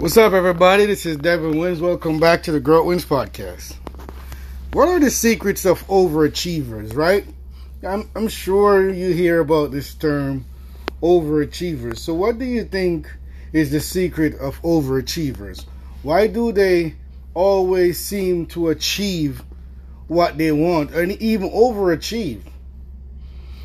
[0.00, 0.86] What's up, everybody?
[0.86, 1.78] This is Devin Wins.
[1.78, 3.76] Welcome back to the Grow Wins podcast.
[4.72, 7.26] What are the secrets of overachievers, right?
[7.86, 10.46] I'm, I'm sure you hear about this term,
[11.02, 11.98] overachievers.
[11.98, 13.14] So, what do you think
[13.52, 15.66] is the secret of overachievers?
[16.02, 16.94] Why do they
[17.34, 19.42] always seem to achieve
[20.08, 22.40] what they want and even overachieve?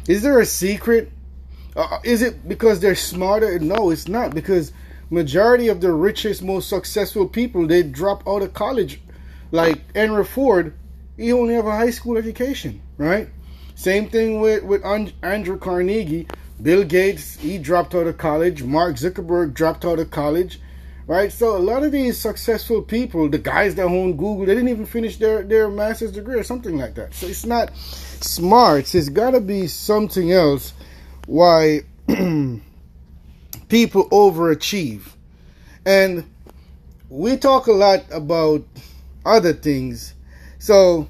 [0.09, 1.13] Is there a secret?
[1.77, 3.57] Uh, is it because they're smarter?
[3.57, 4.73] No, it's not because
[5.09, 9.01] majority of the richest, most successful people they drop out of college.
[9.51, 10.73] Like Henry Ford,
[11.17, 13.29] he only have a high school education, right?
[13.75, 16.27] Same thing with with Andrew Carnegie,
[16.61, 18.63] Bill Gates, he dropped out of college.
[18.63, 20.59] Mark Zuckerberg dropped out of college,
[21.07, 21.31] right?
[21.31, 24.85] So a lot of these successful people, the guys that own Google, they didn't even
[24.85, 27.13] finish their their master's degree or something like that.
[27.13, 28.95] So it's not smart.
[28.95, 30.73] It's got to be something else.
[31.27, 31.81] Why?
[33.75, 35.01] people overachieve.
[35.85, 36.23] And
[37.09, 38.63] we talk a lot about
[39.25, 40.13] other things.
[40.59, 41.09] So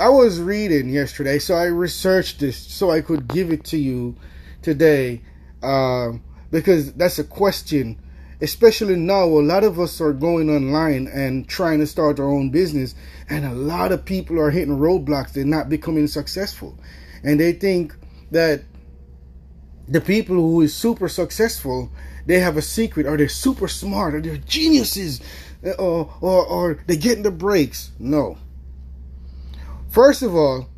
[0.00, 4.16] I was reading yesterday, so I researched this so I could give it to you
[4.62, 5.20] today
[5.62, 8.00] um, because that's a question.
[8.40, 12.50] Especially now, a lot of us are going online and trying to start our own
[12.50, 12.96] business,
[13.28, 15.34] and a lot of people are hitting roadblocks.
[15.34, 16.76] They're not becoming successful,
[17.22, 17.94] and they think
[18.32, 18.64] that
[19.90, 21.90] the people who is super successful,
[22.24, 25.20] they have a secret, or they're super smart, or they're geniuses,
[25.66, 27.90] uh, or or, or they getting the breaks.
[27.98, 28.38] No.
[29.90, 30.68] First of all,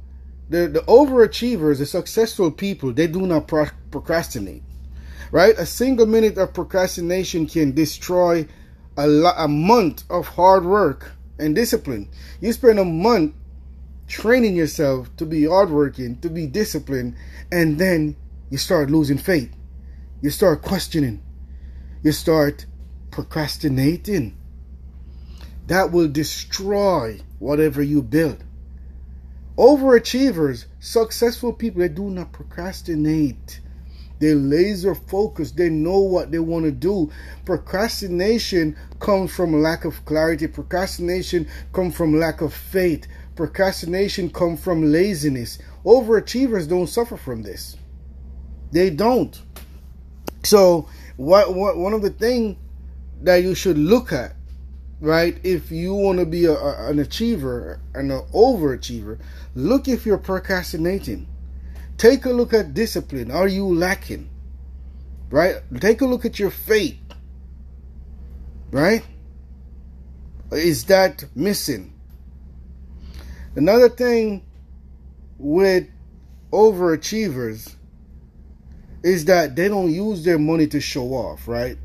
[0.49, 4.63] the the overachievers, the successful people, they do not pro- procrastinate.
[5.31, 5.55] Right?
[5.59, 8.47] A single minute of procrastination can destroy
[8.97, 12.09] a, lo- a month of hard work and discipline.
[12.41, 13.35] You spend a month
[14.09, 17.17] training yourself to be hardworking, to be disciplined,
[17.51, 18.15] and then
[18.53, 19.51] you start losing faith.
[20.21, 21.23] You start questioning.
[22.03, 22.67] You start
[23.11, 24.37] procrastinating.
[25.69, 28.45] That will destroy whatever you build.
[29.57, 33.61] Overachievers, successful people, they do not procrastinate.
[34.19, 35.57] They're laser focused.
[35.57, 37.11] They know what they want to do.
[37.47, 40.47] Procrastination comes from lack of clarity.
[40.47, 43.07] Procrastination comes from lack of faith.
[43.35, 45.57] Procrastination comes from laziness.
[45.87, 47.79] Overachievers don't suffer from this.
[48.73, 49.41] They don't.
[50.43, 52.57] So what, what one of the things
[53.23, 54.35] that you should look at,
[55.01, 55.39] right?
[55.45, 59.21] If you want to be a, a, an achiever and an overachiever,
[59.55, 61.29] look if you're procrastinating.
[61.99, 63.31] Take a look at discipline.
[63.31, 64.29] Are you lacking?
[65.31, 65.57] Right?
[65.79, 66.99] Take a look at your faith.
[68.71, 69.05] Right?
[70.51, 71.93] Is that missing?
[73.55, 74.45] Another thing
[75.39, 75.87] with
[76.51, 77.77] overachievers
[79.03, 81.77] is that they don't use their money to show off, right?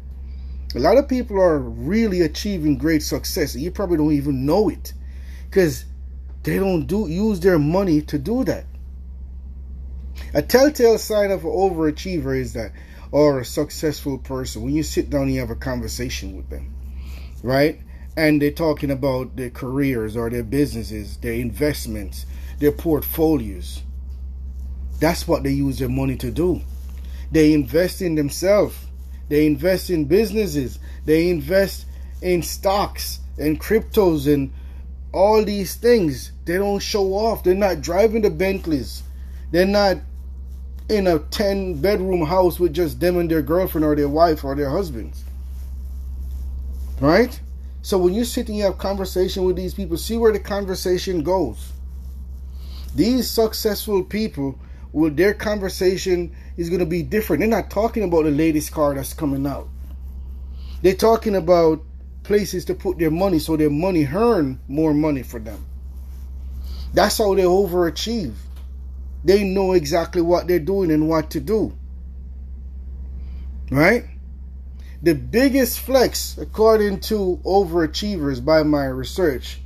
[0.75, 3.55] A lot of people are really achieving great success.
[3.55, 4.93] You probably don't even know it
[5.49, 5.85] because
[6.43, 8.65] they don't do use their money to do that.
[10.33, 12.73] A telltale sign of an overachiever is that,
[13.11, 16.75] or a successful person, when you sit down and you have a conversation with them,
[17.43, 17.79] right?
[18.15, 22.25] And they're talking about their careers or their businesses, their investments,
[22.59, 23.83] their portfolios.
[24.99, 26.61] That's what they use their money to do.
[27.31, 28.75] They invest in themselves.
[29.29, 30.79] They invest in businesses.
[31.05, 31.85] They invest
[32.21, 34.53] in stocks and cryptos and
[35.11, 36.31] all these things.
[36.45, 37.43] They don't show off.
[37.43, 39.03] They're not driving the Bentleys.
[39.51, 39.97] They're not
[40.89, 44.55] in a 10 bedroom house with just them and their girlfriend or their wife or
[44.55, 45.23] their husbands.
[47.01, 47.39] Right?
[47.81, 51.23] So when you sit and you have conversation with these people, see where the conversation
[51.23, 51.73] goes.
[52.95, 54.57] These successful people
[54.97, 57.39] well, their conversation is going to be different.
[57.39, 59.69] They're not talking about the latest car that's coming out.
[60.81, 61.83] They're talking about
[62.23, 65.65] places to put their money so their money earn more money for them.
[66.93, 68.33] That's how they overachieve.
[69.23, 71.77] They know exactly what they're doing and what to do.
[73.69, 74.05] Right?
[75.01, 79.59] The biggest flex, according to overachievers by my research,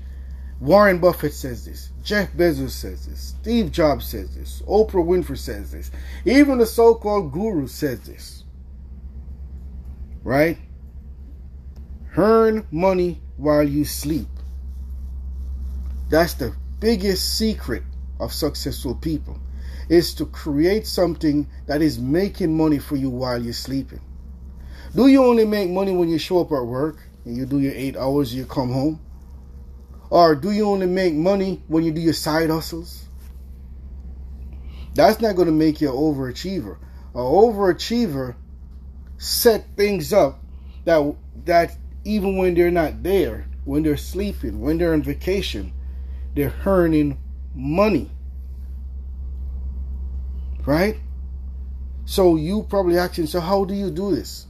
[0.61, 1.89] Warren Buffett says this.
[2.03, 3.33] Jeff Bezos says this.
[3.41, 4.61] Steve Jobs says this.
[4.67, 5.89] Oprah Winfrey says this.
[6.23, 8.43] Even the so called guru says this.
[10.23, 10.59] Right?
[12.15, 14.27] Earn money while you sleep.
[16.09, 17.81] That's the biggest secret
[18.19, 19.39] of successful people
[19.89, 23.99] is to create something that is making money for you while you're sleeping.
[24.95, 27.73] Do you only make money when you show up at work and you do your
[27.73, 28.99] eight hours, and you come home?
[30.11, 33.05] Or do you only make money when you do your side hustles?
[34.93, 36.77] That's not going to make you an overachiever.
[37.15, 38.35] An overachiever
[39.17, 40.43] set things up
[40.83, 41.15] that
[41.45, 45.71] that even when they're not there, when they're sleeping, when they're on vacation,
[46.35, 47.17] they're earning
[47.55, 48.11] money.
[50.65, 50.97] Right?
[52.03, 54.45] So you probably asking, so how do you do this?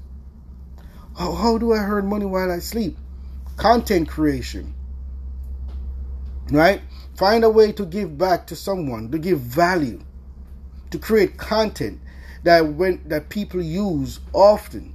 [1.16, 2.98] How, how do I earn money while I sleep?
[3.58, 4.74] Content creation.
[6.51, 6.81] Right?
[7.18, 10.01] Find a way to give back to someone, to give value,
[10.92, 12.00] to create content
[12.44, 14.94] that when that people use often.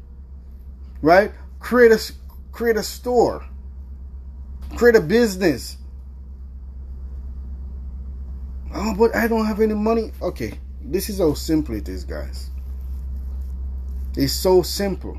[1.00, 1.32] Right?
[1.60, 2.12] Create a
[2.52, 3.44] create a store.
[4.76, 5.78] Create a business.
[8.74, 10.12] Oh, but I don't have any money.
[10.20, 12.50] Okay, this is how simple it is, guys.
[14.16, 15.18] It's so simple.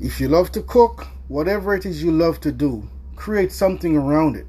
[0.00, 4.36] If you love to cook, whatever it is you love to do, create something around
[4.36, 4.46] it.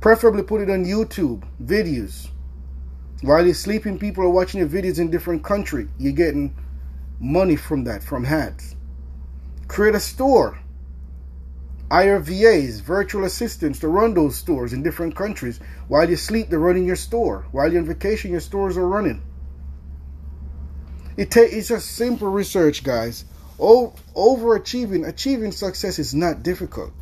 [0.00, 2.28] Preferably put it on YouTube, videos.
[3.22, 5.88] While you're sleeping, people are watching your videos in different country.
[5.98, 6.54] You're getting
[7.18, 8.76] money from that, from ads.
[9.66, 10.58] Create a store.
[11.90, 15.58] Hire VAs, virtual assistants to run those stores in different countries.
[15.88, 17.46] While you sleep, they're running your store.
[17.50, 19.22] While you're on vacation, your stores are running.
[21.16, 23.24] It it's just simple research, guys.
[23.58, 26.92] O- overachieving, achieving success is not difficult.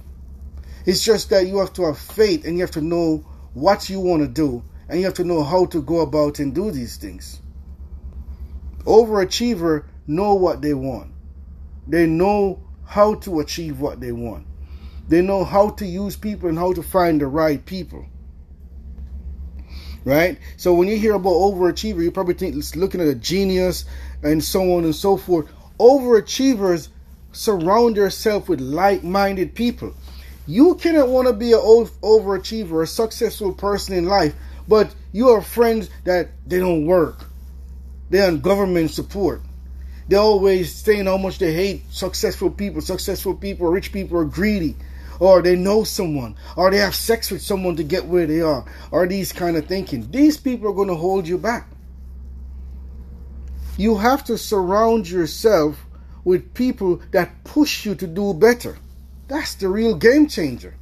[0.87, 4.01] It's just that you have to have faith and you have to know what you
[4.01, 6.97] want to do and you have to know how to go about and do these
[6.97, 7.41] things.
[8.85, 11.11] Overachiever know what they want.
[11.89, 14.47] They know how to achieve what they want.
[15.09, 18.07] They know how to use people and how to find the right people.
[20.05, 20.39] Right?
[20.57, 23.87] So when you hear about overachiever, you probably think it's looking at a genius
[24.23, 25.49] and so on and so forth.
[25.81, 26.89] Overachievers
[27.33, 29.95] surround yourself with like-minded people.
[30.47, 34.35] You cannot want to be an overachiever, a successful person in life,
[34.69, 37.25] but you have friends that they don't work.
[38.11, 39.43] They're on government support.
[40.09, 42.81] They're always saying how much they hate successful people.
[42.81, 44.77] Successful people, rich people are greedy.
[45.19, 46.37] Or they know someone.
[46.57, 48.65] Or they have sex with someone to get where they are.
[48.93, 50.11] Or these kind of thinking.
[50.11, 51.69] These people are going to hold you back.
[53.77, 55.85] You have to surround yourself
[56.23, 58.79] with people that push you to do better.
[59.29, 60.75] That's the real game changer.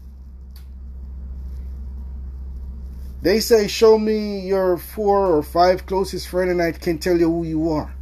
[3.22, 7.30] They say, Show me your four or five closest friends, and I can tell you
[7.30, 7.94] who you are.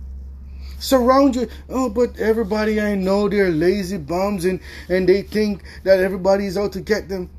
[0.80, 1.48] Surround you.
[1.68, 4.58] Oh, but everybody I know, they're lazy bums and,
[4.88, 7.30] and they think that everybody's out to get them.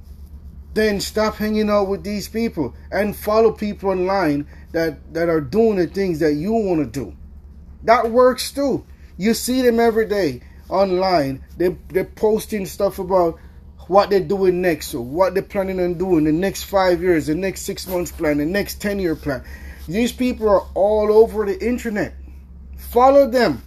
[0.73, 5.75] Then stop hanging out with these people and follow people online that, that are doing
[5.75, 7.17] the things that you want to do.
[7.83, 8.85] That works too.
[9.17, 11.43] You see them every day online.
[11.57, 13.39] They, they're posting stuff about
[13.87, 17.35] what they're doing next or what they're planning on doing the next five years, the
[17.35, 19.43] next six months plan, the next 10 year plan.
[19.87, 22.13] These people are all over the internet.
[22.77, 23.61] Follow them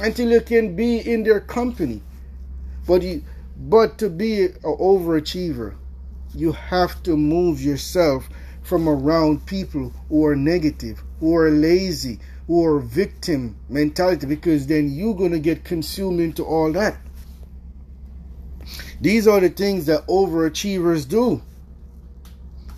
[0.00, 2.02] until you can be in their company.
[2.86, 3.24] But you,
[3.56, 5.74] but to be an overachiever,
[6.34, 8.28] you have to move yourself
[8.62, 12.18] from around people who are negative, who are lazy,
[12.48, 16.96] are victim mentality, because then you're gonna get consumed into all that.
[19.00, 21.42] These are the things that overachievers do.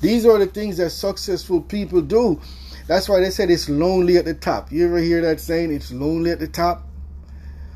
[0.00, 2.40] These are the things that successful people do.
[2.86, 4.72] That's why they said it's lonely at the top.
[4.72, 5.72] You ever hear that saying?
[5.72, 6.86] It's lonely at the top.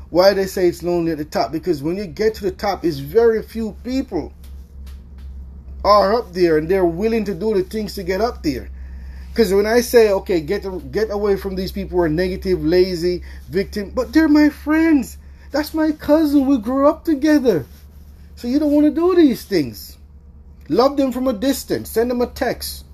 [0.09, 1.51] Why they say it's lonely at the top?
[1.51, 4.33] Because when you get to the top, it's very few people
[5.83, 8.69] are up there and they're willing to do the things to get up there.
[9.33, 10.61] Because when I say, okay, get
[10.91, 15.17] get away from these people who are negative, lazy, victim, but they're my friends.
[15.49, 16.45] That's my cousin.
[16.45, 17.65] We grew up together.
[18.35, 19.97] So you don't want to do these things.
[20.69, 21.89] Love them from a distance.
[21.89, 22.85] Send them a text.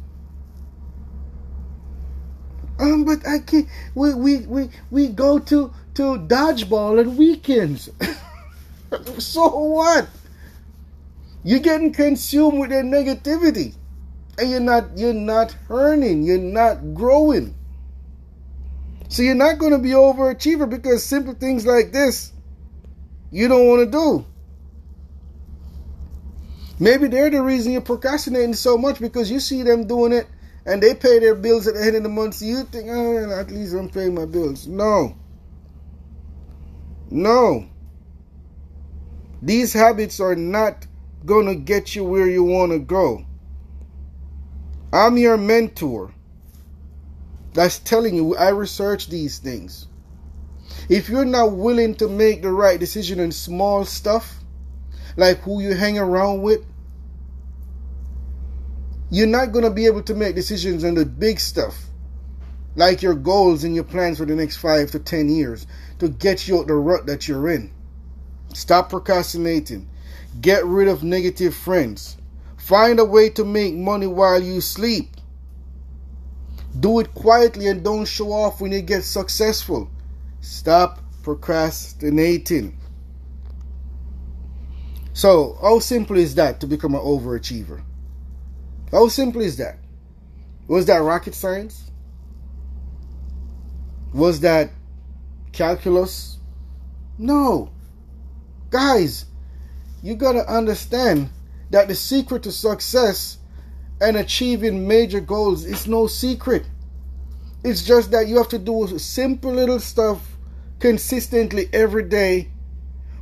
[2.79, 3.67] Um, but I can't.
[3.93, 7.89] We we we we go to to dodgeball on weekends.
[9.17, 10.07] so what?
[11.43, 13.75] You're getting consumed with their negativity,
[14.39, 16.23] and you're not you're not earning.
[16.23, 17.55] You're not growing.
[19.09, 22.31] So you're not going to be overachiever because simple things like this
[23.31, 24.25] you don't want to do.
[26.79, 30.27] Maybe they're the reason you're procrastinating so much because you see them doing it
[30.65, 32.35] and they pay their bills at the end of the month.
[32.35, 34.65] So you think, oh, at least I'm paying my bills.
[34.65, 35.17] No.
[37.09, 37.67] No.
[39.41, 40.85] These habits are not
[41.25, 43.25] going to get you where you want to go.
[44.91, 46.11] I'm your mentor.
[47.53, 49.87] That's telling you, I research these things.
[50.87, 54.35] If you're not willing to make the right decision in small stuff,
[55.17, 56.65] like who you hang around with,
[59.11, 61.75] you're not going to be able to make decisions on the big stuff,
[62.75, 65.67] like your goals and your plans for the next five to ten years,
[65.99, 67.71] to get you out the rut that you're in.
[68.53, 69.89] Stop procrastinating.
[70.41, 72.17] Get rid of negative friends.
[72.69, 75.17] Find a way to make money while you sleep.
[76.79, 79.89] Do it quietly and don't show off when you get successful.
[80.41, 82.77] Stop procrastinating.
[85.13, 87.81] So, how simple is that to become an overachiever?
[88.91, 89.79] How simple is that?
[90.67, 91.89] Was that rocket science?
[94.13, 94.69] Was that
[95.53, 96.37] calculus?
[97.17, 97.71] No.
[98.69, 99.25] Guys,
[100.03, 101.31] you got to understand
[101.69, 103.37] that the secret to success
[104.01, 106.65] and achieving major goals is no secret.
[107.63, 110.37] It's just that you have to do simple little stuff
[110.79, 112.49] consistently every day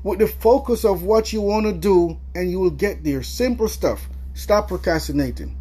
[0.04, 3.24] with the focus of what you want to do and you will get there.
[3.24, 4.08] Simple stuff.
[4.36, 5.58] Stop procrastinating.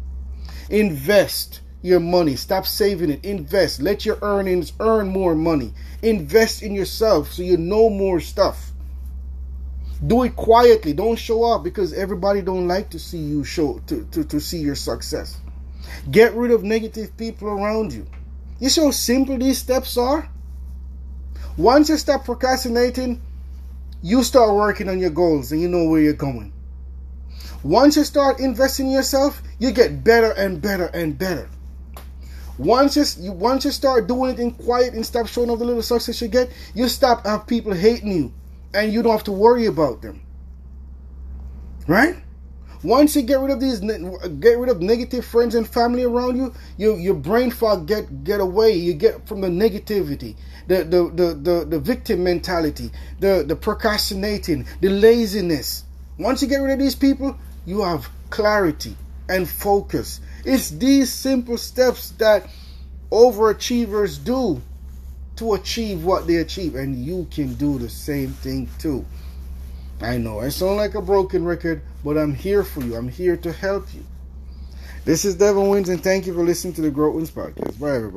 [0.69, 2.35] Invest your money.
[2.35, 3.25] Stop saving it.
[3.25, 3.81] Invest.
[3.81, 5.73] Let your earnings earn more money.
[6.03, 8.66] Invest in yourself so you know more stuff.
[10.05, 10.93] Do it quietly.
[10.93, 14.59] Don't show up because everybody don't like to see you show to, to, to see
[14.59, 15.37] your success.
[16.11, 18.05] Get rid of negative people around you.
[18.59, 20.29] You see how simple these steps are?
[21.57, 23.21] Once you stop procrastinating,
[24.03, 26.53] you start working on your goals and you know where you're going.
[27.63, 31.49] Once you start investing in yourself, you get better and better and better.
[32.59, 35.81] Once you, once you start doing it in quiet and stop showing off the little
[35.81, 38.31] success you get, you stop have people hating you
[38.73, 40.21] and you don't have to worry about them.
[41.87, 42.15] Right?
[42.83, 46.53] Once you get rid of these, get rid of negative friends and family around you,
[46.77, 48.71] your your brain fog get get away.
[48.73, 50.35] You get from the negativity,
[50.67, 55.85] the the the the, the victim mentality, the the procrastinating, the laziness.
[56.19, 58.95] Once you get rid of these people, you have clarity
[59.27, 60.21] and focus.
[60.45, 62.47] It's these simple steps that
[63.11, 64.61] overachievers do
[65.37, 69.05] to achieve what they achieve, and you can do the same thing too.
[70.01, 72.95] I know I sound like a broken record, but I'm here for you.
[72.95, 74.03] I'm here to help you.
[75.05, 77.79] This is Devin Wins, and thank you for listening to the Growth Wins podcast.
[77.79, 78.15] Bye, everybody.